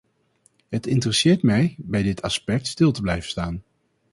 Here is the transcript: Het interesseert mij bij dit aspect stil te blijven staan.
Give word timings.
Het 0.69 0.87
interesseert 0.87 1.43
mij 1.43 1.75
bij 1.77 2.03
dit 2.03 2.21
aspect 2.21 2.67
stil 2.67 2.91
te 2.91 3.01
blijven 3.01 3.29
staan. 3.29 3.63